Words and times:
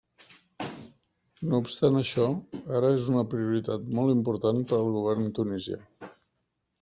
No 1.49 1.59
obstant 1.63 1.99
això, 1.99 2.25
ara 2.79 2.89
és 2.95 3.05
una 3.13 3.23
prioritat 3.33 3.85
molt 3.99 4.15
important 4.15 4.63
per 4.73 4.77
al 4.79 4.89
govern 4.97 5.29
tunisià. 5.41 5.79